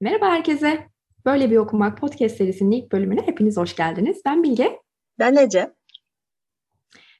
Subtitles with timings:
[0.00, 0.88] Merhaba herkese.
[1.24, 4.20] Böyle bir okumak podcast serisinin ilk bölümüne hepiniz hoş geldiniz.
[4.24, 4.78] Ben Bilge.
[5.18, 5.72] Ben Ece.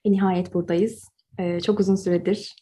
[0.06, 1.08] Ve nihayet buradayız.
[1.38, 2.56] Ee, çok uzun süredir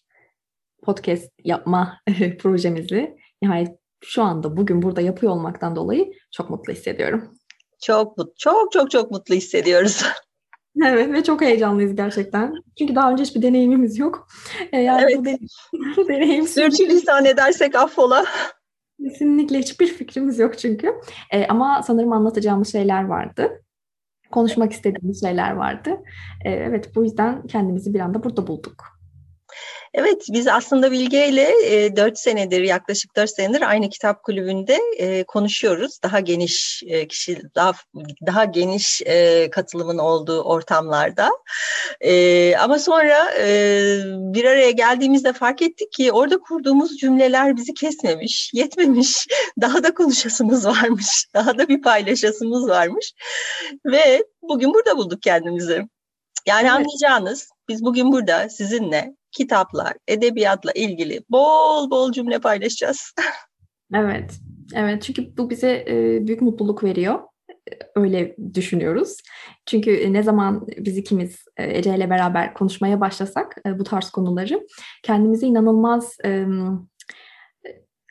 [0.82, 2.00] podcast yapma
[2.38, 7.34] projemizi nihayet şu anda bugün burada yapıyor olmaktan dolayı çok mutlu hissediyorum.
[7.82, 10.02] Çok mutlu, çok çok çok mutlu hissediyoruz.
[10.84, 12.54] Evet ve çok heyecanlıyız gerçekten.
[12.78, 14.28] Çünkü daha önce hiçbir deneyimimiz yok.
[14.72, 15.16] Ee, yani evet.
[15.16, 18.24] bu, deneyim, deneyim Sürçülisan edersek affola.
[19.04, 20.94] Kesinlikle hiçbir fikrimiz yok çünkü.
[21.32, 23.62] Ee, ama sanırım anlatacağımız şeyler vardı.
[24.30, 25.90] Konuşmak istediğimiz şeyler vardı.
[26.44, 28.95] Ee, evet bu yüzden kendimizi bir anda burada bulduk.
[29.94, 35.24] Evet, biz aslında Bilge ile e, 4 senedir, yaklaşık 4 senedir aynı kitap kulübünde e,
[35.24, 35.98] konuşuyoruz.
[36.02, 37.72] Daha geniş e, kişi, daha
[38.26, 41.30] daha geniş e, katılımın olduğu ortamlarda.
[42.00, 43.48] E, ama sonra e,
[44.06, 49.26] bir araya geldiğimizde fark ettik ki orada kurduğumuz cümleler bizi kesmemiş, yetmemiş.
[49.60, 53.12] Daha da konuşasımız varmış, daha da bir paylaşasımız varmış.
[53.86, 55.82] Ve bugün burada bulduk kendimizi.
[56.46, 56.70] Yani evet.
[56.70, 63.14] anlayacağınız biz bugün burada sizinle kitaplar, edebiyatla ilgili bol bol cümle paylaşacağız.
[63.94, 64.40] evet,
[64.74, 67.20] evet çünkü bu bize e, büyük mutluluk veriyor.
[67.94, 69.16] Öyle düşünüyoruz.
[69.66, 74.66] Çünkü ne zaman biz ikimiz e, Ece ile beraber konuşmaya başlasak e, bu tarz konuları
[75.02, 76.46] kendimizi inanılmaz e,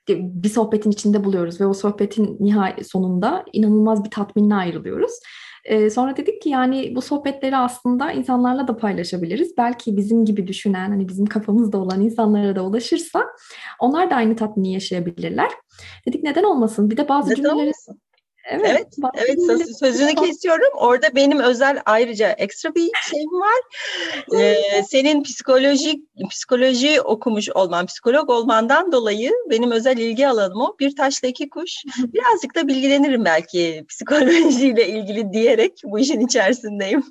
[0.09, 5.11] bir sohbetin içinde buluyoruz ve o sohbetin nihai sonunda inanılmaz bir tatminle ayrılıyoruz.
[5.65, 9.57] E, sonra dedik ki yani bu sohbetleri aslında insanlarla da paylaşabiliriz.
[9.57, 13.25] Belki bizim gibi düşünen, hani bizim kafamızda olan insanlara da ulaşırsa
[13.79, 15.51] onlar da aynı tatmini yaşayabilirler.
[16.07, 16.89] Dedik neden olmasın?
[16.89, 18.01] Bir de bazı neden cümleleri olmasın?
[18.49, 20.69] Evet, evet, evet sözünü kesiyorum.
[20.77, 23.59] Orada benim özel ayrıca ekstra bir şeyim var.
[24.39, 30.75] Ee, senin psikolojik psikoloji okumuş olman, psikolog olmandan dolayı benim özel ilgi alanım o.
[30.79, 31.83] Bir taşla iki kuş.
[31.97, 37.03] Birazcık da bilgilenirim belki psikolojiyle ilgili diyerek bu işin içerisindeyim.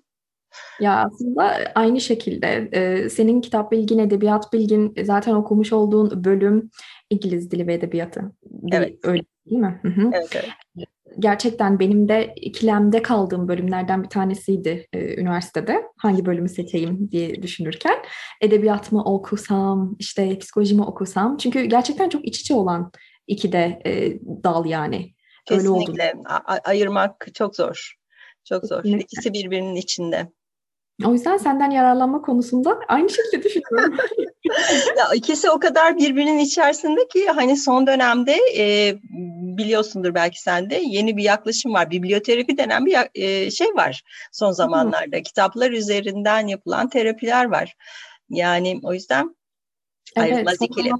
[0.80, 6.70] Ya aslında aynı şekilde e, senin kitap bilgin, edebiyat bilgin, zaten okumuş olduğun bölüm
[7.10, 8.32] İngiliz dili ve edebiyatı.
[8.72, 8.98] Evet.
[9.02, 9.80] Öyle değil mi?
[9.82, 10.10] Hı-hı.
[10.12, 10.63] Evet, evet
[11.18, 15.82] gerçekten benim de ikilemde kaldığım bölümlerden bir tanesiydi e, üniversitede.
[15.98, 17.96] Hangi bölümü seçeyim diye düşünürken.
[18.40, 21.36] Edebiyat mı okusam, işte psikoloji mi okusam.
[21.36, 22.92] Çünkü gerçekten çok iç içe olan
[23.26, 25.14] iki de e, dal yani.
[25.46, 26.02] Kesinlikle.
[26.04, 26.28] Öyle oldu.
[26.64, 27.94] Ayırmak çok zor.
[28.44, 28.82] Çok zor.
[28.82, 29.04] Kesinlikle.
[29.04, 30.28] İkisi birbirinin içinde.
[31.04, 33.96] O yüzden senden yararlanma konusunda aynı şekilde düşünüyorum.
[34.98, 38.96] ya ikisi o kadar birbirinin içerisinde ki hani son dönemde e,
[39.56, 41.90] biliyorsundur belki sen de yeni bir yaklaşım var.
[41.90, 45.16] Biblioterapi denen bir e, şey var son zamanlarda.
[45.16, 45.22] Hı.
[45.22, 47.76] Kitaplar üzerinden yapılan terapiler var.
[48.30, 49.36] Yani o yüzden
[50.16, 50.90] evet, ayrılmaz ikili.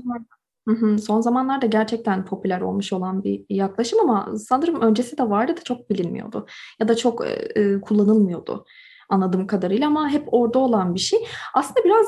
[1.03, 5.91] Son zamanlarda gerçekten popüler olmuş olan bir yaklaşım ama sanırım öncesi de vardı da çok
[5.91, 6.47] bilinmiyordu
[6.81, 8.67] ya da çok e, kullanılmıyordu
[9.09, 11.19] anladığım kadarıyla ama hep orada olan bir şey.
[11.55, 12.07] Aslında biraz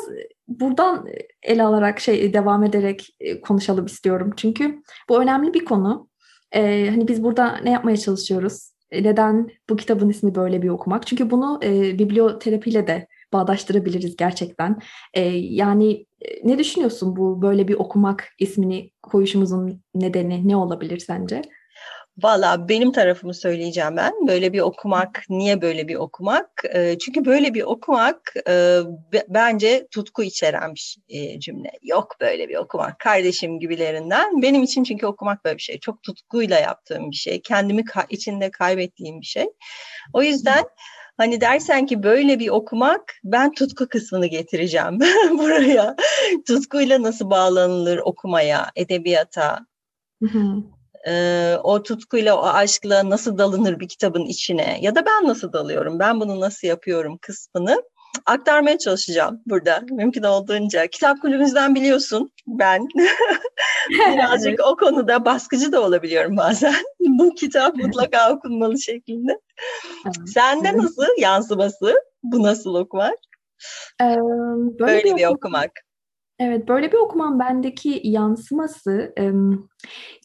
[0.49, 1.07] buradan
[1.43, 4.31] ele alarak şey devam ederek e, konuşalım istiyorum.
[4.37, 6.09] Çünkü bu önemli bir konu.
[6.53, 8.71] Ee, hani biz burada ne yapmaya çalışıyoruz?
[8.91, 11.06] E, neden bu kitabın ismi böyle bir okumak?
[11.06, 14.79] Çünkü bunu e, biblioterapiyle de bağdaştırabiliriz gerçekten.
[15.15, 21.43] E, yani e, ne düşünüyorsun bu böyle bir okumak ismini koyuşumuzun nedeni ne olabilir sence?
[22.22, 24.12] Valla benim tarafımı söyleyeceğim ben.
[24.27, 26.62] Böyle bir okumak, niye böyle bir okumak?
[26.75, 28.81] E, çünkü böyle bir okumak e,
[29.28, 31.71] bence tutku içeren bir e, cümle.
[31.82, 34.43] Yok böyle bir okumak, kardeşim gibilerinden.
[34.43, 35.78] Benim için çünkü okumak böyle bir şey.
[35.78, 37.43] Çok tutkuyla yaptığım bir şey.
[37.43, 39.47] Kendimi içinde kaybettiğim bir şey.
[40.12, 40.65] O yüzden...
[41.19, 45.00] Hani dersen ki böyle bir okumak ben tutku kısmını getireceğim
[45.31, 45.97] buraya.
[46.47, 49.66] Tutkuyla nasıl bağlanılır okumaya, edebiyata.
[50.22, 50.75] Hı hı
[51.06, 55.99] e, o tutkuyla, o aşkla nasıl dalınır bir kitabın içine ya da ben nasıl dalıyorum,
[55.99, 57.82] ben bunu nasıl yapıyorum kısmını
[58.26, 60.87] aktarmaya çalışacağım burada mümkün olduğunca.
[60.87, 62.88] Kitap kulübümüzden biliyorsun ben
[63.91, 66.75] birazcık o konuda baskıcı da olabiliyorum bazen.
[67.00, 69.41] Bu kitap mutlaka okunmalı şeklinde.
[70.26, 71.94] Sende nasıl yansıması?
[72.23, 73.19] Bu nasıl okumak?
[74.03, 75.70] Ee, böyle, böyle bir, bir okumak.
[76.38, 79.15] Evet, böyle bir okuman bendeki yansıması,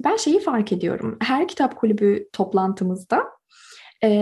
[0.03, 1.17] ben şeyi fark ediyorum.
[1.21, 3.23] Her kitap kulübü toplantımızda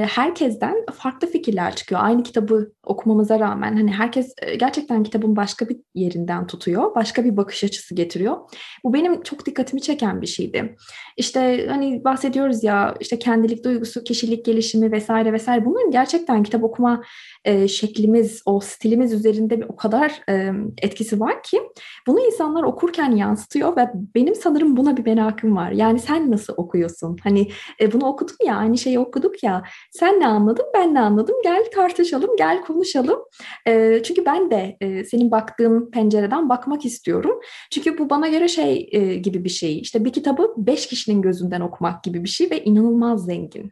[0.02, 2.02] herkesten farklı fikirler çıkıyor.
[2.04, 7.38] Aynı kitabı okumamıza rağmen hani herkes e, gerçekten kitabın başka bir yerinden tutuyor, başka bir
[7.38, 8.38] bakış açısı getiriyor.
[8.84, 10.76] Bu benim çok dikkatimi çeken bir şeydi.
[11.18, 17.04] İşte hani bahsediyoruz ya işte kendilik duygusu, kişilik gelişimi vesaire vesaire bunun gerçekten kitap okuma
[17.46, 20.52] e, şeklimiz, o stilimiz üzerinde o kadar e,
[20.82, 21.62] etkisi var ki
[22.08, 25.72] bunu insanlar okurken yansıtıyor ve benim sanırım buna bir merakım var.
[25.72, 27.18] Yani sen nasıl okuyorsun?
[27.24, 27.48] Hani
[27.82, 29.64] e, bunu okudun ya, aynı şeyi okuduk ya.
[29.92, 31.36] Sen ne anladın, ben ne anladım?
[31.44, 33.20] Gel tartışalım, gel konuşalım.
[33.68, 37.40] E, çünkü ben de e, senin baktığın pencereden bakmak istiyorum.
[37.72, 39.80] Çünkü bu bana göre şey e, gibi bir şey.
[39.80, 43.72] İşte bir kitabı beş kişinin gözünden okumak gibi bir şey ve inanılmaz zengin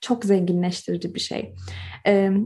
[0.00, 1.54] çok zenginleştirici bir şey.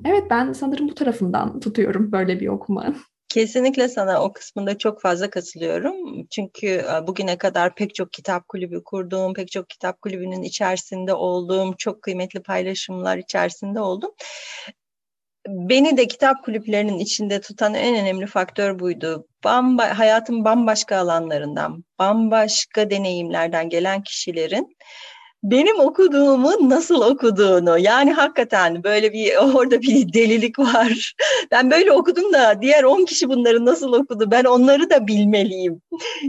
[0.05, 2.95] evet ben sanırım bu tarafından tutuyorum böyle bir okuma.
[3.29, 6.27] Kesinlikle sana o kısmında çok fazla katılıyorum.
[6.31, 12.03] Çünkü bugüne kadar pek çok kitap kulübü kurduğum, pek çok kitap kulübünün içerisinde olduğum, çok
[12.03, 14.11] kıymetli paylaşımlar içerisinde oldum.
[15.49, 19.27] Beni de kitap kulüplerinin içinde tutan en önemli faktör buydu.
[19.45, 24.77] Bamba, hayatın bambaşka alanlarından, bambaşka deneyimlerden gelen kişilerin
[25.43, 31.15] benim okuduğumu nasıl okuduğunu yani hakikaten böyle bir orada bir delilik var.
[31.51, 35.83] Ben böyle okudum da diğer 10 kişi bunları nasıl okudu ben onları da bilmeliyim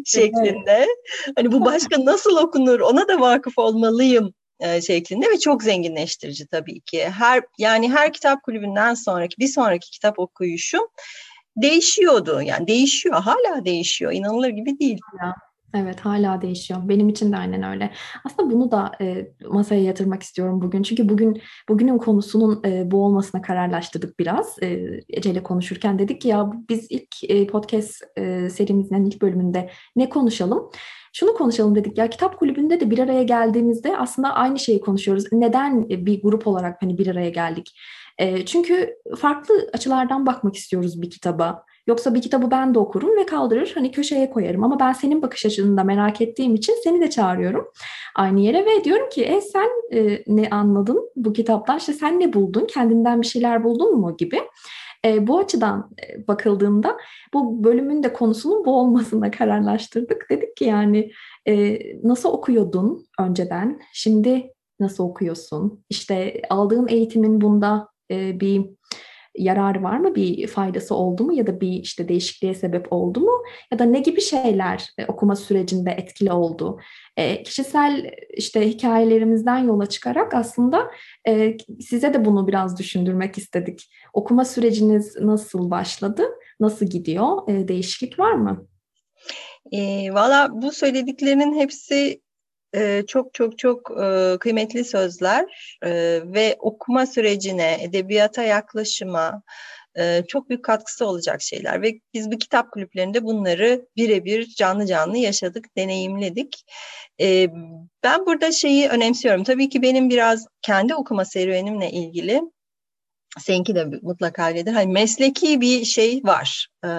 [0.06, 0.88] şeklinde.
[1.36, 6.80] Hani bu başka nasıl okunur ona da vakıf olmalıyım e, şeklinde ve çok zenginleştirici tabii
[6.80, 7.10] ki.
[7.10, 10.88] Her yani her kitap kulübünden sonraki bir sonraki kitap okuyuşum
[11.56, 12.42] değişiyordu.
[12.42, 14.12] Yani değişiyor, hala değişiyor.
[14.12, 15.00] İnanılır gibi değil.
[15.22, 15.36] Ya.
[15.74, 16.80] Evet hala değişiyor.
[16.84, 17.92] Benim için de aynen öyle.
[18.26, 20.84] Aslında bunu da e, masaya yatırmak istiyorum bugün.
[20.84, 24.64] Çünkü bugün bugünün konusunun e, bu olmasına kararlaştırdık biraz.
[24.64, 30.10] E, Ece konuşurken dedik ki ya biz ilk e, podcast e, serimizin ilk bölümünde ne
[30.10, 30.70] konuşalım?
[31.14, 35.26] Şunu konuşalım dedik ya kitap kulübünde de bir araya geldiğimizde aslında aynı şeyi konuşuyoruz.
[35.32, 37.80] Neden bir grup olarak hani bir araya geldik?
[38.20, 41.64] E, çünkü farklı açılardan bakmak istiyoruz bir kitaba.
[41.88, 44.64] Yoksa bir kitabı ben de okurum ve kaldırır hani köşeye koyarım.
[44.64, 47.68] Ama ben senin bakış açını da merak ettiğim için seni de çağırıyorum
[48.16, 51.78] aynı yere ve diyorum ki e sen e, ne anladın bu kitaptan?
[51.78, 52.66] İşte sen ne buldun?
[52.66, 54.40] Kendinden bir şeyler buldun mu gibi.
[55.06, 55.92] E, bu açıdan
[56.28, 56.98] bakıldığında
[57.34, 60.30] bu bölümün de konusunun bu olmasına kararlaştırdık.
[60.30, 61.12] Dedik ki yani
[61.48, 63.82] e, nasıl okuyordun önceden?
[63.94, 65.84] Şimdi nasıl okuyorsun?
[65.90, 68.66] İşte aldığın eğitimin bunda e, bir
[69.38, 70.16] yararı var mı?
[70.16, 71.34] Bir faydası oldu mu?
[71.34, 73.44] Ya da bir işte değişikliğe sebep oldu mu?
[73.72, 76.80] Ya da ne gibi şeyler e, okuma sürecinde etkili oldu?
[77.18, 80.92] E, kişisel işte hikayelerimizden yola çıkarak aslında
[81.28, 83.92] e, size de bunu biraz düşündürmek istedik.
[84.14, 86.24] Okuma süreciniz nasıl başladı?
[86.60, 87.50] Nasıl gidiyor?
[87.50, 88.68] E, değişiklik var mı?
[89.72, 92.22] E, Valla bu söylediklerinin hepsi
[92.76, 95.92] e, çok çok çok e, kıymetli sözler e,
[96.26, 99.42] ve okuma sürecine, edebiyata yaklaşıma
[99.98, 105.18] e, çok büyük katkısı olacak şeyler ve biz bu kitap kulüplerinde bunları birebir canlı canlı
[105.18, 106.66] yaşadık, deneyimledik.
[107.22, 107.48] E,
[108.04, 109.44] ben burada şeyi önemsiyorum.
[109.44, 112.42] Tabii ki benim biraz kendi okuma serüvenimle ilgili
[113.40, 114.74] seninki de mutlaka öyledir.
[114.74, 116.90] Hani mesleki bir şey var, e,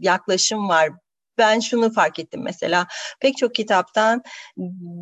[0.00, 0.90] yaklaşım var
[1.38, 2.86] ben şunu fark ettim mesela
[3.20, 4.22] pek çok kitaptan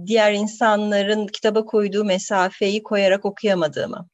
[0.07, 4.09] diğer insanların kitaba koyduğu mesafeyi koyarak okuyamadığımı,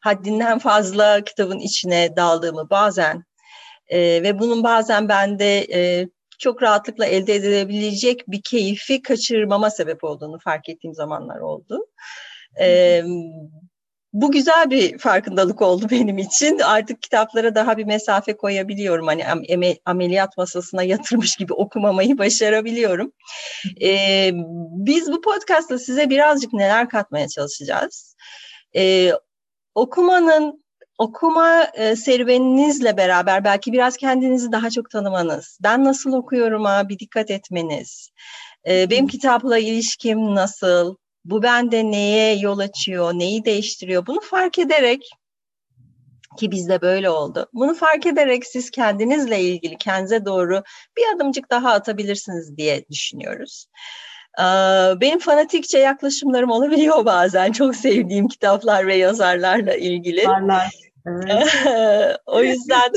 [0.00, 3.24] haddinden fazla kitabın içine daldığımı bazen
[3.88, 6.08] e, ve bunun bazen bende e,
[6.38, 11.86] çok rahatlıkla elde edilebilecek bir keyfi kaçırmama sebep olduğunu fark ettiğim zamanlar oldu.
[12.60, 13.02] E,
[14.12, 16.58] bu güzel bir farkındalık oldu benim için.
[16.58, 19.06] Artık kitaplara daha bir mesafe koyabiliyorum.
[19.06, 19.24] Hani
[19.84, 23.12] ameliyat masasına yatırmış gibi okumamayı başarabiliyorum.
[23.82, 24.30] Ee,
[24.86, 28.16] biz bu podcastla size birazcık neler katmaya çalışacağız.
[28.76, 29.12] Ee,
[29.74, 30.60] okumanın
[31.00, 36.98] okuma e, serüveninizle beraber belki biraz kendinizi daha çok tanımanız, ben nasıl okuyorum ha bir
[36.98, 38.10] dikkat etmeniz,
[38.68, 45.10] e, benim kitapla ilişkim nasıl, bu bende neye yol açıyor, neyi değiştiriyor bunu fark ederek
[46.38, 47.48] ki bizde böyle oldu.
[47.52, 50.62] Bunu fark ederek siz kendinizle ilgili kendinize doğru
[50.96, 53.66] bir adımcık daha atabilirsiniz diye düşünüyoruz.
[55.00, 57.52] Benim fanatikçe yaklaşımlarım olabiliyor bazen.
[57.52, 60.20] Çok sevdiğim kitaplar ve yazarlarla ilgili.
[60.20, 60.70] Yazarlar.
[61.06, 61.48] Evet.
[62.26, 62.92] o yüzden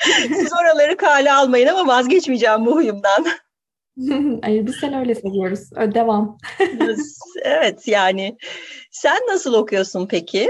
[0.28, 3.26] siz oraları kale almayın ama vazgeçmeyeceğim bu huyumdan.
[4.42, 5.70] Ay, biz seni öyle seviyoruz.
[5.94, 6.38] Devam.
[7.44, 8.36] evet yani.
[8.90, 10.48] Sen nasıl okuyorsun peki?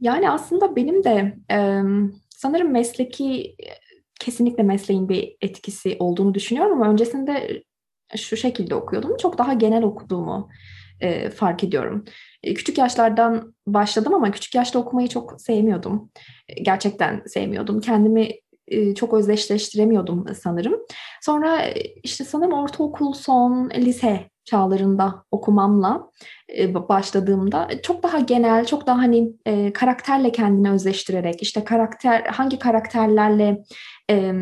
[0.00, 1.80] Yani aslında benim de e,
[2.30, 3.56] sanırım mesleki
[4.20, 7.62] kesinlikle mesleğin bir etkisi olduğunu düşünüyorum ama öncesinde
[8.16, 9.16] şu şekilde okuyordum.
[9.16, 10.48] Çok daha genel okuduğumu
[11.00, 12.04] e, fark ediyorum.
[12.42, 16.10] E, küçük yaşlardan başladım ama küçük yaşta okumayı çok sevmiyordum.
[16.48, 17.80] E, gerçekten sevmiyordum.
[17.80, 18.30] Kendimi
[18.94, 20.74] çok özdeşleştiremiyordum sanırım.
[21.22, 26.10] Sonra e, işte sanırım ortaokul son lise çağlarında okumamla
[26.58, 32.58] e, başladığımda çok daha genel, çok daha hani e, karakterle kendini özleştirerek işte karakter hangi
[32.58, 33.62] karakterlerle
[34.10, 34.32] e,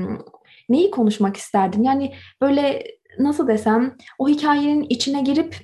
[0.68, 1.82] neyi konuşmak isterdim?
[1.82, 2.84] Yani böyle
[3.18, 5.56] nasıl desem o hikayenin içine girip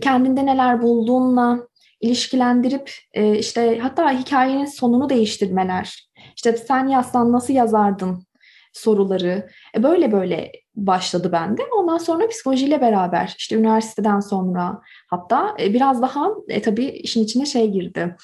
[0.00, 1.68] kendinde neler bulduğunla
[2.02, 6.08] ilişkilendirip e, işte hatta hikayenin sonunu değiştirmeler.
[6.36, 8.26] İşte sen yazsan nasıl yazardın
[8.72, 9.48] soruları.
[9.76, 11.62] E, böyle böyle başladı bende.
[11.78, 14.80] Ondan sonra psikolojiyle beraber işte üniversiteden sonra
[15.10, 18.16] hatta e, biraz daha e, tabii işin içine şey girdi.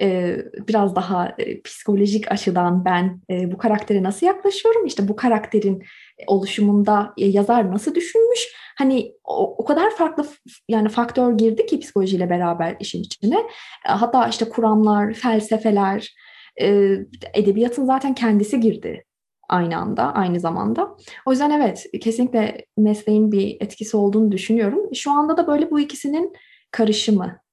[0.00, 0.36] E,
[0.68, 4.86] biraz daha e, psikolojik açıdan ben e, bu karaktere nasıl yaklaşıyorum?
[4.86, 5.82] İşte bu karakterin
[6.26, 8.48] oluşumunda e, yazar nasıl düşünmüş?
[8.78, 10.26] Hani o, o kadar farklı
[10.68, 13.38] yani faktör girdi ki psikolojiyle beraber işin içine.
[13.88, 16.14] E, hatta işte kuramlar, felsefeler,
[16.60, 16.96] e,
[17.34, 19.04] edebiyatın zaten kendisi girdi
[19.48, 20.96] aynı anda, aynı zamanda.
[21.26, 24.94] O yüzden evet, kesinlikle mesleğin bir etkisi olduğunu düşünüyorum.
[24.94, 26.32] Şu anda da böyle bu ikisinin
[26.70, 27.43] karışımı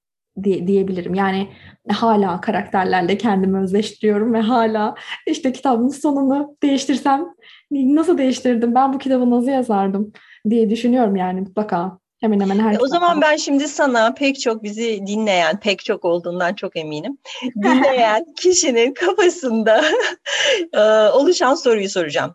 [0.42, 1.14] diye, diyebilirim.
[1.14, 1.48] Yani
[1.90, 4.94] hala karakterlerle kendimi özleştiriyorum ve hala
[5.26, 7.26] işte kitabın sonunu değiştirsem
[7.70, 10.12] nasıl değiştirdim, ben bu kitabı nasıl yazardım
[10.50, 12.02] diye düşünüyorum yani mutlaka.
[12.20, 16.04] Hemen hemen her e, O zaman ben şimdi sana pek çok bizi dinleyen, pek çok
[16.04, 17.18] olduğundan çok eminim.
[17.56, 19.84] Dinleyen kişinin kafasında
[20.72, 20.80] e,
[21.12, 22.34] oluşan soruyu soracağım.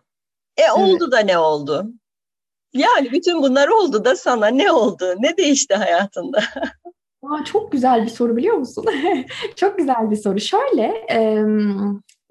[0.56, 1.12] E oldu evet.
[1.12, 1.92] da ne oldu?
[2.72, 5.14] Yani bütün bunlar oldu da sana ne oldu?
[5.18, 6.42] Ne değişti hayatında?
[7.22, 8.84] Aa, çok güzel bir soru biliyor musun?
[9.56, 10.40] çok güzel bir soru.
[10.40, 11.44] Şöyle, e,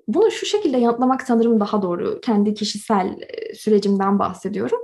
[0.07, 2.21] bunu şu şekilde yanıtlamak sanırım daha doğru.
[2.21, 3.19] Kendi kişisel
[3.53, 4.79] sürecimden bahsediyorum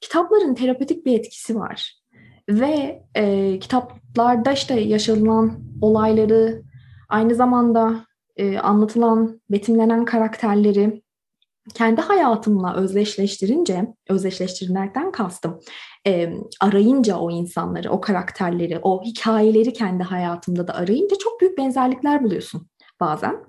[0.00, 2.00] kitapların terapötik bir etkisi var.
[2.48, 6.62] Ve e, kitaplarda işte yaşanılan olayları,
[7.08, 11.02] aynı zamanda e, anlatılan, betimlenen karakterleri
[11.74, 15.60] kendi hayatımla özdeşleştirince, özdeşleştirmekten kastım,
[16.06, 22.24] e, arayınca o insanları, o karakterleri, o hikayeleri kendi hayatımda da arayınca çok büyük benzerlikler
[22.24, 22.68] buluyorsun
[23.00, 23.44] bazen.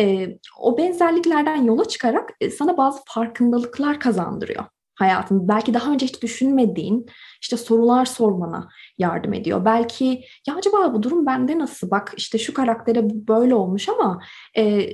[0.00, 6.22] E, o benzerliklerden yola çıkarak e, sana bazı farkındalıklar kazandırıyor hayatın belki daha önce hiç
[6.22, 7.06] düşünmediğin
[7.42, 9.64] işte sorular sormana yardım ediyor.
[9.64, 11.90] Belki ya acaba bu durum bende nasıl?
[11.90, 14.20] Bak işte şu karaktere böyle olmuş ama
[14.56, 14.86] e,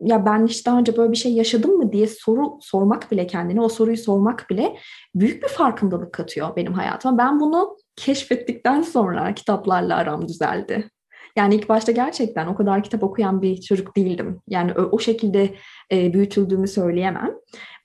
[0.00, 3.60] ya ben hiç daha önce böyle bir şey yaşadım mı diye soru sormak bile kendine
[3.60, 4.76] o soruyu sormak bile
[5.14, 7.18] büyük bir farkındalık katıyor benim hayatıma.
[7.18, 10.88] Ben bunu keşfettikten sonra kitaplarla aram düzeldi.
[11.36, 14.40] Yani ilk başta gerçekten o kadar kitap okuyan bir çocuk değildim.
[14.48, 15.54] Yani o, o şekilde
[15.92, 17.34] e, büyütüldüğümü söyleyemem.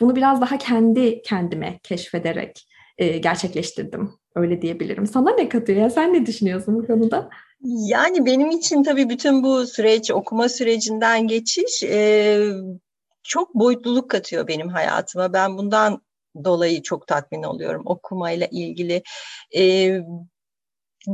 [0.01, 2.67] Bunu biraz daha kendi kendime keşfederek
[2.97, 4.11] e, gerçekleştirdim.
[4.35, 5.07] Öyle diyebilirim.
[5.07, 5.89] Sana ne katıyor ya?
[5.89, 7.29] Sen ne düşünüyorsun bu konuda?
[7.63, 12.39] Yani benim için tabii bütün bu süreç, okuma sürecinden geçiş e,
[13.23, 15.33] çok boyutluluk katıyor benim hayatıma.
[15.33, 16.01] Ben bundan
[16.43, 19.03] dolayı çok tatmin oluyorum okumayla ilgili.
[19.57, 19.93] E,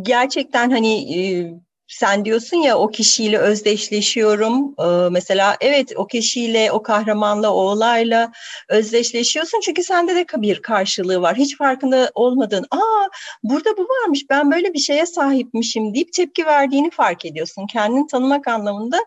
[0.02, 1.54] gerçekten hani e,
[1.88, 4.75] sen diyorsun ya o kişiyle özdeşleşiyorum.
[4.80, 8.32] Ee, mesela evet o kişiyle, o kahramanla, o olayla
[8.70, 9.60] özdeşleşiyorsun.
[9.60, 11.36] Çünkü sende de bir karşılığı var.
[11.36, 13.08] Hiç farkında olmadığın, aa
[13.44, 17.68] burada bu varmış, ben böyle bir şeye sahipmişim deyip tepki verdiğini fark ediyorsun.
[17.68, 18.98] Kendini tanımak anlamında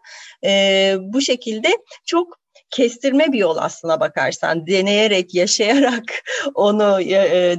[0.44, 1.68] e, bu şekilde
[2.06, 2.38] çok
[2.70, 4.66] kestirme bir yol aslına bakarsan.
[4.66, 6.04] Deneyerek, yaşayarak
[6.54, 7.00] onu...
[7.02, 7.56] E,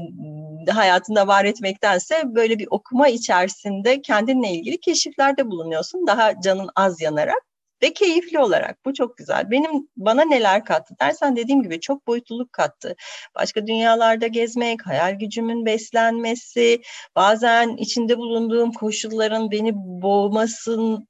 [0.68, 6.08] hayatında var etmektense böyle bir okuma içerisinde kendinle ilgili keşiflerde bulunuyorsun.
[6.08, 7.50] Daha canın az yanarak
[7.84, 8.86] ve keyifli olarak.
[8.86, 9.52] Bu çok güzel.
[9.52, 12.96] Benim bana neler kattı dersen dediğim gibi çok boyutluluk kattı.
[13.36, 16.82] Başka dünyalarda gezmek, hayal gücümün beslenmesi,
[17.16, 21.08] bazen içinde bulunduğum koşulların beni boğmasın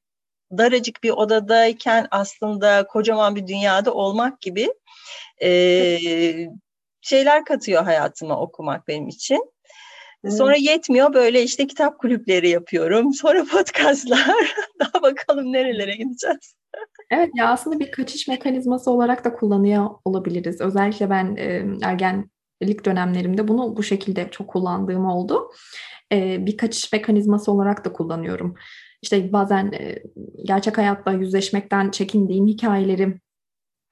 [0.58, 4.74] daracık bir odadayken aslında kocaman bir dünyada olmak gibi
[5.41, 5.50] e,
[7.01, 9.51] şeyler katıyor hayatıma okumak benim için.
[10.27, 13.13] Sonra yetmiyor böyle işte kitap kulüpleri yapıyorum.
[13.13, 14.56] Sonra podcastlar.
[14.79, 16.56] Daha bakalım nerelere gideceğiz.
[17.12, 20.62] Evet ya aslında bir kaçış mekanizması olarak da kullanıyor olabiliriz.
[20.62, 25.51] Özellikle ben e, ergenlik dönemlerimde bunu bu şekilde çok kullandığım oldu.
[26.12, 28.56] E, bir kaçış mekanizması olarak da kullanıyorum.
[29.01, 30.03] İşte bazen e,
[30.46, 33.20] gerçek hayatta yüzleşmekten çekindiğim hikayeleri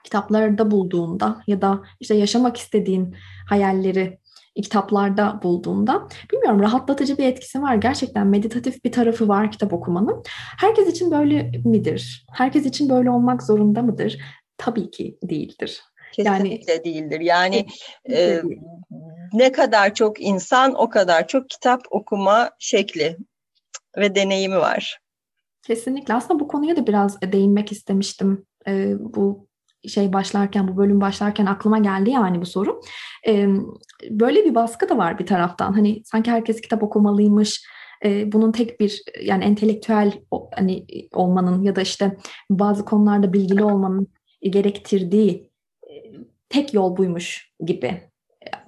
[0.04, 3.16] kitaplarda bulduğunda ya da işte yaşamak istediğin
[3.50, 4.20] hayalleri
[4.56, 7.76] kitaplarda bulduğunda bilmiyorum rahatlatıcı bir etkisi var.
[7.76, 10.24] Gerçekten meditatif bir tarafı var kitap okumanın.
[10.60, 12.26] Herkes için böyle midir?
[12.34, 14.18] Herkes için böyle olmak zorunda mıdır?
[14.58, 15.82] Tabii ki değildir.
[16.14, 17.20] Kesinlikle yani, değildir.
[17.20, 17.66] Yani
[18.10, 18.42] e,
[19.34, 23.18] ne kadar çok insan o kadar çok kitap okuma şekli
[23.98, 25.00] ve deneyimi var.
[25.62, 26.14] Kesinlikle.
[26.14, 28.46] Aslında bu konuya da biraz değinmek istemiştim.
[28.68, 29.47] Ee, bu
[29.88, 32.82] şey başlarken, bu bölüm başlarken aklıma geldi yani bu soru.
[33.28, 33.48] Ee,
[34.10, 35.74] böyle bir baskı da var bir taraftan.
[35.74, 37.64] Hani sanki herkes kitap okumalıymış.
[38.06, 40.14] Ee, bunun tek bir yani entelektüel
[40.56, 42.18] hani olmanın ya da işte
[42.50, 44.08] bazı konularda bilgili olmanın
[44.42, 45.52] gerektirdiği
[45.90, 45.92] e,
[46.50, 48.02] tek yol buymuş gibi.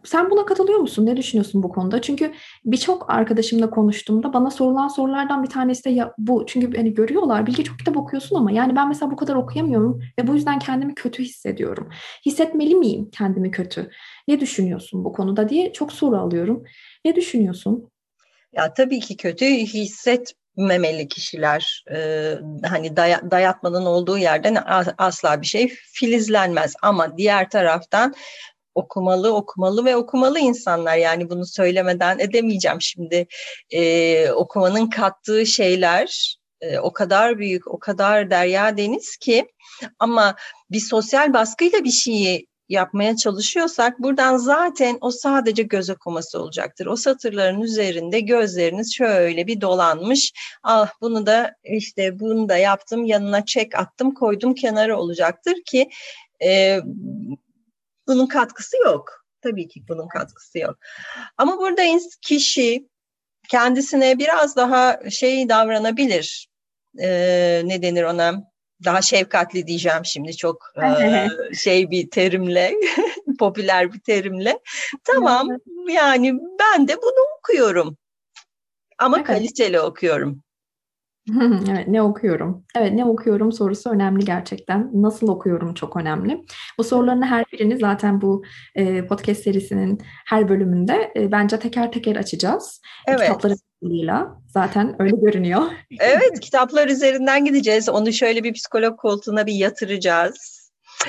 [0.03, 1.05] Sen buna katılıyor musun?
[1.05, 2.01] Ne düşünüyorsun bu konuda?
[2.01, 2.33] Çünkü
[2.65, 6.45] birçok arkadaşımla konuştuğumda bana sorulan sorulardan bir tanesi de ya bu.
[6.47, 10.27] Çünkü hani görüyorlar Bilge çok kitap okuyorsun ama yani ben mesela bu kadar okuyamıyorum ve
[10.27, 11.89] bu yüzden kendimi kötü hissediyorum.
[12.25, 13.89] Hissetmeli miyim kendimi kötü?
[14.27, 16.63] Ne düşünüyorsun bu konuda diye çok soru alıyorum.
[17.05, 17.91] Ne düşünüyorsun?
[18.53, 21.97] Ya tabii ki kötü hisset memeli kişiler e,
[22.69, 24.57] hani day- dayatmanın olduğu yerden
[24.97, 28.13] asla bir şey filizlenmez ama diğer taraftan
[28.79, 30.97] okumalı, okumalı ve okumalı insanlar.
[30.97, 33.27] Yani bunu söylemeden edemeyeceğim şimdi.
[33.71, 39.47] E, okumanın kattığı şeyler e, o kadar büyük, o kadar derya deniz ki
[39.99, 40.35] ama
[40.71, 46.85] bir sosyal baskıyla bir şeyi yapmaya çalışıyorsak buradan zaten o sadece göz okuması olacaktır.
[46.85, 50.33] O satırların üzerinde gözleriniz şöyle bir dolanmış.
[50.63, 55.89] Ah bunu da işte bunu da yaptım yanına çek attım koydum kenara olacaktır ki
[56.43, 56.79] e,
[58.09, 59.25] bunun katkısı yok.
[59.41, 60.77] Tabii ki bunun katkısı yok.
[61.37, 61.81] Ama burada
[62.21, 62.87] kişi
[63.49, 66.49] kendisine biraz daha şey davranabilir.
[67.01, 68.43] Ee, ne denir ona?
[68.85, 72.73] Daha şefkatli diyeceğim şimdi çok e, şey bir terimle,
[73.39, 74.59] popüler bir terimle.
[75.03, 75.47] Tamam
[75.89, 77.97] yani ben de bunu okuyorum.
[78.97, 79.27] Ama evet.
[79.27, 80.43] kaliteli okuyorum.
[81.71, 82.65] evet, ne okuyorum?
[82.75, 84.89] Evet, ne okuyorum sorusu önemli gerçekten.
[84.93, 86.45] Nasıl okuyorum çok önemli.
[86.77, 88.43] Bu soruların her birini zaten bu
[88.75, 92.81] e, podcast serisinin her bölümünde e, bence teker teker açacağız.
[93.07, 93.21] Evet.
[93.21, 93.53] Kitapları
[94.47, 95.61] zaten öyle görünüyor.
[95.99, 97.89] Evet, kitaplar üzerinden gideceğiz.
[97.89, 100.59] Onu şöyle bir psikolog koltuğuna bir yatıracağız.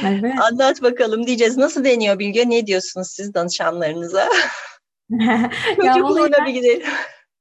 [0.07, 0.35] Evet.
[0.51, 1.57] Anlat bakalım diyeceğiz.
[1.57, 2.49] Nasıl deniyor Bilge?
[2.49, 4.29] Ne diyorsunuz siz danışanlarınıza?
[5.77, 6.87] Çocukluğuna bir gidelim.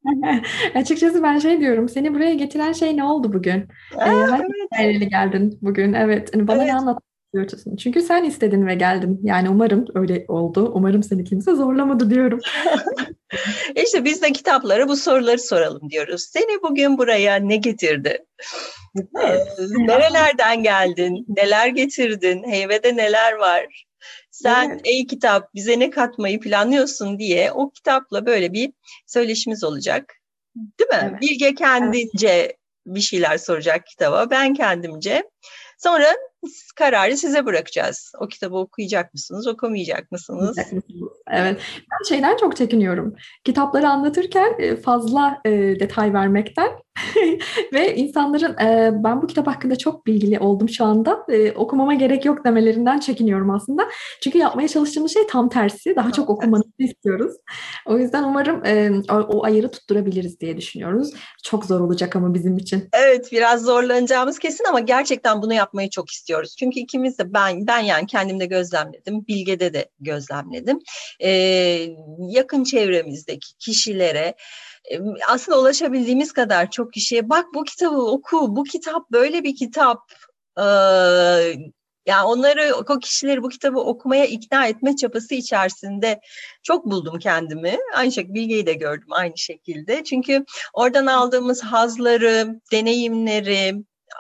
[0.76, 3.68] Açıkçası ben şey diyorum, seni buraya getiren şey ne oldu bugün?
[3.98, 5.12] Aa, ee, hangi evet.
[5.12, 5.94] geldin bugün?
[5.94, 6.74] Evet, hani bana evet.
[6.74, 7.76] ne anlatıyorsun?
[7.76, 9.20] Çünkü sen istedin ve geldin.
[9.24, 10.72] Yani umarım öyle oldu.
[10.76, 12.40] Umarım seni kimse zorlamadı diyorum.
[13.76, 16.30] İşte biz de kitaplara bu soruları soralım diyoruz.
[16.34, 18.18] Seni bugün buraya ne getirdi?
[19.22, 19.48] Evet.
[19.78, 21.26] Nerelerden geldin?
[21.28, 22.44] Neler getirdin?
[22.44, 23.89] Heyvede neler var?
[24.42, 24.82] Sen evet.
[24.84, 28.74] ey kitap bize ne katmayı planlıyorsun diye o kitapla böyle bir
[29.08, 30.14] söyleşimiz olacak.
[30.56, 31.10] Değil mi?
[31.12, 31.22] Evet.
[31.22, 32.56] Bilge kendince evet.
[32.86, 34.30] bir şeyler soracak kitaba.
[34.30, 35.24] Ben kendimce.
[35.78, 36.06] Sonra
[36.76, 38.12] kararı size bırakacağız.
[38.20, 40.58] O kitabı okuyacak mısınız, okumayacak mısınız?
[41.32, 41.62] Evet.
[41.92, 43.16] Ben şeyden çok çekiniyorum.
[43.44, 46.70] Kitapları anlatırken e, fazla e, detay vermekten
[47.74, 51.26] ve insanların e, ben bu kitap hakkında çok bilgili oldum şu anda.
[51.30, 53.90] E, okumama gerek yok demelerinden çekiniyorum aslında.
[54.22, 55.96] Çünkü yapmaya çalıştığımız şey tam tersi.
[55.96, 57.36] Daha çok okumanızı istiyoruz.
[57.86, 61.14] O yüzden umarım e, o, o ayırı tutturabiliriz diye düşünüyoruz.
[61.44, 62.90] Çok zor olacak ama bizim için.
[62.94, 66.56] Evet, biraz zorlanacağımız kesin ama gerçekten bunu yapmayı çok istiyoruz.
[66.60, 70.80] Çünkü ikimiz de ben ben yani kendimde gözlemledim, Bilge'de de gözlemledim.
[71.24, 71.30] Ee,
[72.20, 74.36] yakın çevremizdeki kişilere
[75.28, 80.00] aslında ulaşabildiğimiz kadar çok kişiye bak bu kitabı oku, bu kitap böyle bir kitap.
[82.06, 86.20] Yani onları, o kişileri bu kitabı okumaya ikna etme çabası içerisinde
[86.64, 87.78] çok buldum kendimi.
[87.96, 90.04] Aynı şekilde Bilge'yi de gördüm aynı şekilde.
[90.04, 93.76] Çünkü oradan aldığımız hazları, deneyimleri,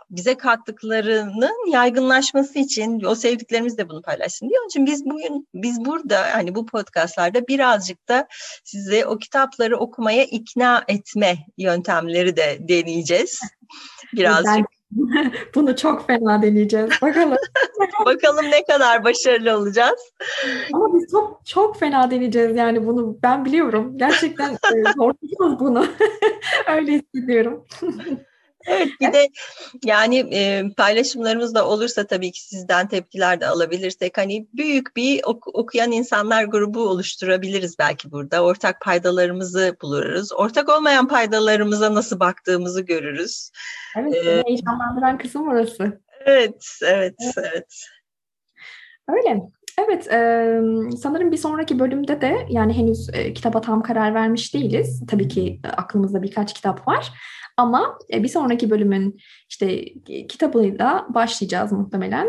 [0.09, 4.65] bize kattıklarının yaygınlaşması için o sevdiklerimiz de bunu paylaşsın diyor.
[4.65, 8.27] Için biz bugün biz burada hani bu podcastlarda birazcık da
[8.63, 13.41] size o kitapları okumaya ikna etme yöntemleri de deneyeceğiz.
[14.13, 14.65] Birazcık.
[15.55, 16.89] bunu çok fena deneyeceğiz.
[17.01, 17.37] Bakalım.
[18.05, 19.99] Bakalım ne kadar başarılı olacağız.
[20.73, 23.97] Ama biz çok çok fena deneyeceğiz yani bunu ben biliyorum.
[23.97, 25.85] Gerçekten e, zorlayacağız bunu.
[26.67, 27.65] Öyle hissediyorum.
[28.67, 29.29] Evet bir de
[29.85, 35.55] yani e, paylaşımlarımız da olursa tabii ki sizden tepkiler de alabilirsek hani büyük bir ok-
[35.55, 38.43] okuyan insanlar grubu oluşturabiliriz belki burada.
[38.43, 40.31] Ortak paydalarımızı buluruz.
[40.33, 43.51] Ortak olmayan paydalarımıza nasıl baktığımızı görürüz.
[43.97, 46.01] Evet, ee, heyecanlandıran kısım orası.
[46.25, 47.51] Evet, evet, evet.
[47.53, 47.85] evet.
[49.07, 49.41] Öyle.
[49.85, 50.17] Evet, e,
[50.97, 55.03] sanırım bir sonraki bölümde de yani henüz e, kitaba tam karar vermiş değiliz.
[55.07, 57.13] Tabii ki aklımızda birkaç kitap var.
[57.57, 62.27] Ama e, bir sonraki bölümün işte kitabıyla başlayacağız muhtemelen.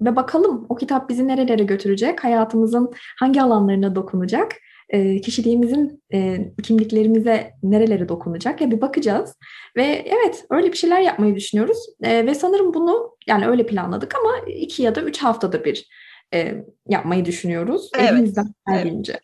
[0.00, 2.90] ve bakalım o kitap bizi nerelere götürecek, hayatımızın
[3.20, 4.52] hangi alanlarına dokunacak,
[4.88, 9.34] e, kişiliğimizin e, kimliklerimize nerelere dokunacak ya bir bakacağız.
[9.76, 14.38] Ve evet öyle bir şeyler yapmayı düşünüyoruz e, ve sanırım bunu yani öyle planladık ama
[14.48, 15.88] iki ya da üç haftada bir
[16.34, 16.54] e,
[16.88, 17.90] yapmayı düşünüyoruz.
[17.98, 18.12] Evet.
[18.12, 19.12] Elimizden geldiğince.
[19.12, 19.22] Evet.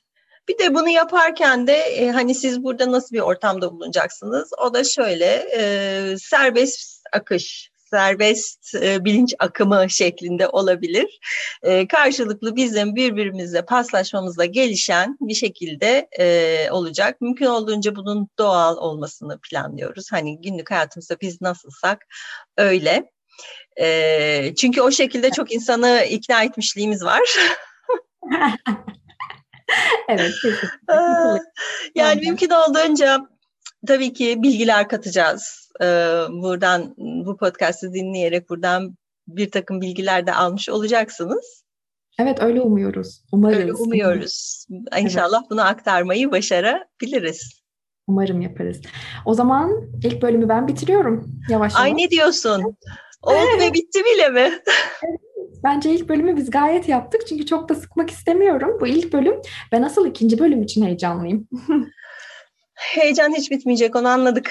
[0.48, 4.50] Bir de bunu yaparken de e, hani siz burada nasıl bir ortamda bulunacaksınız?
[4.66, 11.20] O da şöyle e, serbest akış serbest e, bilinç akımı şeklinde olabilir.
[11.62, 17.20] E, karşılıklı bizim birbirimizle paslaşmamızla gelişen bir şekilde e, olacak.
[17.20, 20.12] Mümkün olduğunca bunun doğal olmasını planlıyoruz.
[20.12, 22.06] Hani günlük hayatımızda biz nasılsak
[22.56, 23.10] öyle.
[23.80, 27.22] E, çünkü o şekilde çok insanı ikna etmişliğimiz var.
[30.08, 30.32] evet.
[31.94, 33.20] yani mümkün olduğunca
[33.86, 35.62] tabii ki bilgiler katacağız.
[35.80, 35.84] Ee,
[36.28, 36.94] buradan
[37.26, 38.96] bu podcast'ı dinleyerek buradan
[39.28, 41.64] bir takım bilgiler de almış olacaksınız.
[42.18, 43.24] Evet öyle umuyoruz.
[43.32, 43.58] Umarız.
[43.58, 44.66] Öyle umuyoruz.
[44.98, 45.50] İnşallah evet.
[45.50, 47.62] bunu aktarmayı başarabiliriz.
[48.06, 48.80] Umarım yaparız.
[49.24, 51.84] O zaman ilk bölümü ben bitiriyorum yavaş yavaş.
[51.84, 52.76] Ay ne diyorsun?
[53.22, 53.62] Oldu evet.
[53.62, 54.50] ve bitti bile mi?
[55.64, 58.78] Bence ilk bölümü biz gayet yaptık çünkü çok da sıkmak istemiyorum.
[58.80, 59.34] Bu ilk bölüm.
[59.72, 61.48] Ben asıl ikinci bölüm için heyecanlıyım.
[62.74, 64.50] Heyecan hiç bitmeyecek onu anladık.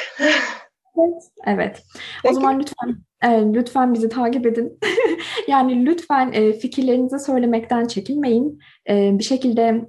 [1.01, 1.23] Evet.
[1.47, 1.83] evet.
[2.29, 4.79] O zaman lütfen e, lütfen bizi takip edin.
[5.47, 8.59] yani lütfen e, fikirlerinizi söylemekten çekinmeyin.
[8.89, 9.87] E, bir şekilde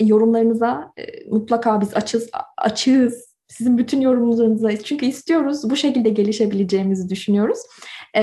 [0.00, 3.30] yorumlarınıza e, mutlaka biz açız açığız.
[3.48, 5.70] Sizin bütün yorumlarınıza çünkü istiyoruz.
[5.70, 7.58] Bu şekilde gelişebileceğimizi düşünüyoruz.
[8.16, 8.20] E,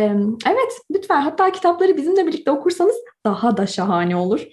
[0.47, 2.95] evet lütfen hatta kitapları bizimle birlikte okursanız
[3.26, 4.47] daha da şahane olur.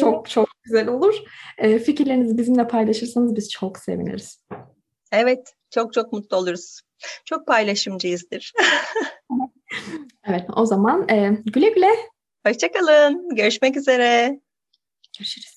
[0.00, 1.14] Çok çok güzel olur.
[1.58, 4.42] E, fikirlerinizi bizimle paylaşırsanız biz çok seviniriz.
[5.12, 6.80] Evet, çok çok mutlu oluruz.
[7.24, 8.52] Çok paylaşımcıyızdır.
[10.24, 11.90] evet, o zaman e, güle güle.
[12.46, 13.28] Hoşçakalın.
[13.36, 14.40] Görüşmek üzere.
[15.18, 15.55] Görüşürüz.